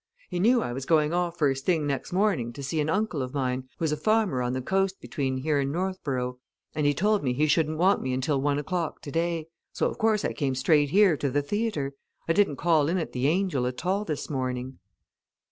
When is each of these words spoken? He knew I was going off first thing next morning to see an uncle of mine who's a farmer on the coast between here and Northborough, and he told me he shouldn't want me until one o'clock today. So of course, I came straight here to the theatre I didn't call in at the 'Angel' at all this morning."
He 0.31 0.39
knew 0.39 0.63
I 0.63 0.73
was 0.73 0.87
going 0.87 1.13
off 1.13 1.37
first 1.37 1.63
thing 1.63 1.85
next 1.85 2.11
morning 2.11 2.51
to 2.53 2.63
see 2.63 2.79
an 2.81 2.89
uncle 2.89 3.21
of 3.21 3.35
mine 3.35 3.69
who's 3.77 3.91
a 3.91 3.95
farmer 3.95 4.41
on 4.41 4.53
the 4.53 4.59
coast 4.63 4.99
between 4.99 5.37
here 5.37 5.59
and 5.59 5.71
Northborough, 5.71 6.39
and 6.73 6.87
he 6.87 6.93
told 6.95 7.23
me 7.23 7.33
he 7.33 7.45
shouldn't 7.45 7.77
want 7.77 8.01
me 8.01 8.11
until 8.11 8.41
one 8.41 8.57
o'clock 8.57 9.03
today. 9.03 9.45
So 9.73 9.87
of 9.87 9.99
course, 9.99 10.25
I 10.25 10.33
came 10.33 10.55
straight 10.55 10.89
here 10.89 11.15
to 11.17 11.29
the 11.29 11.43
theatre 11.43 11.93
I 12.27 12.33
didn't 12.33 12.55
call 12.55 12.89
in 12.89 12.97
at 12.97 13.11
the 13.11 13.27
'Angel' 13.27 13.67
at 13.67 13.85
all 13.85 14.03
this 14.03 14.27
morning." 14.27 14.79